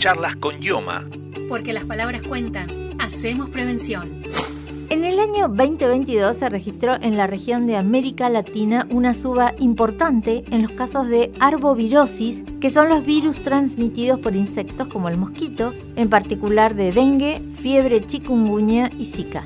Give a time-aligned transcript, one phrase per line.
[0.00, 1.04] Charlas con Yoma.
[1.46, 2.70] Porque las palabras cuentan.
[2.98, 4.22] Hacemos prevención.
[4.88, 10.42] En el año 2022 se registró en la región de América Latina una suba importante
[10.50, 15.74] en los casos de arbovirosis, que son los virus transmitidos por insectos como el mosquito,
[15.96, 19.44] en particular de dengue, fiebre chikungunya y zika.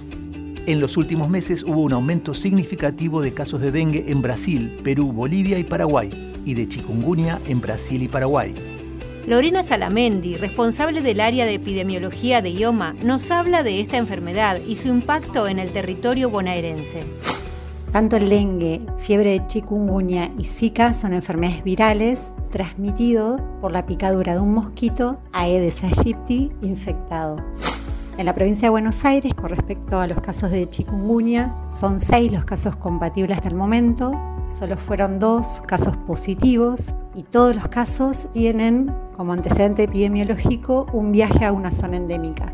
[0.67, 5.13] En los últimos meses hubo un aumento significativo de casos de dengue en Brasil, Perú,
[5.13, 6.11] Bolivia y Paraguay,
[6.45, 8.55] y de chikungunya en Brasil y Paraguay.
[9.27, 14.77] Lorena Salamendi, responsable del área de epidemiología de IOMA, nos habla de esta enfermedad y
[14.77, 17.05] su impacto en el territorio bonaerense.
[17.91, 24.35] Tanto el dengue, fiebre de chikungunya y zika son enfermedades virales transmitidas por la picadura
[24.35, 27.37] de un mosquito Aedes aegypti infectado.
[28.19, 32.31] En la provincia de Buenos Aires, con respecto a los casos de chikungunya, son seis
[32.31, 34.13] los casos compatibles hasta el momento,
[34.51, 41.45] solo fueron dos casos positivos y todos los casos tienen como antecedente epidemiológico un viaje
[41.45, 42.53] a una zona endémica.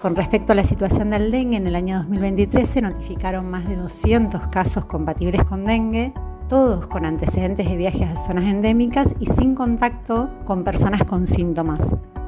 [0.00, 3.76] Con respecto a la situación del dengue, en el año 2023 se notificaron más de
[3.76, 6.12] 200 casos compatibles con dengue,
[6.48, 11.78] todos con antecedentes de viajes a zonas endémicas y sin contacto con personas con síntomas.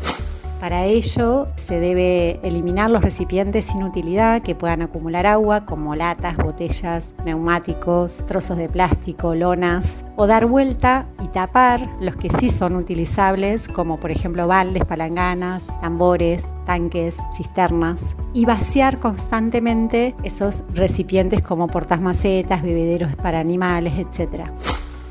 [0.59, 6.35] Para ello se debe eliminar los recipientes sin utilidad que puedan acumular agua como latas,
[6.35, 12.75] botellas, neumáticos, trozos de plástico, lonas o dar vuelta y tapar los que sí son
[12.75, 21.67] utilizables como por ejemplo baldes, palanganas, tambores, tanques, cisternas y vaciar constantemente esos recipientes como
[21.67, 24.49] portas macetas, bebederos para animales, etc.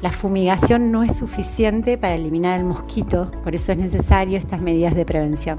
[0.00, 4.94] La fumigación no es suficiente para eliminar el mosquito, por eso es necesario estas medidas
[4.94, 5.58] de prevención.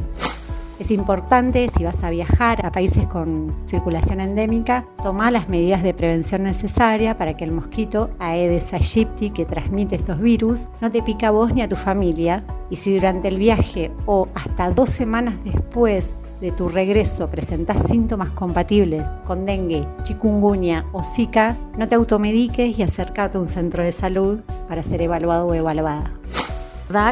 [0.79, 5.93] Es importante, si vas a viajar a países con circulación endémica, tomar las medidas de
[5.93, 11.27] prevención necesarias para que el mosquito Aedes aegypti, que transmite estos virus, no te pica
[11.27, 12.45] a vos ni a tu familia.
[12.69, 18.31] Y si durante el viaje o hasta dos semanas después de tu regreso presentas síntomas
[18.31, 23.91] compatibles con dengue, chikungunya o zika, no te automediques y acércate a un centro de
[23.91, 26.11] salud para ser evaluado o evaluada.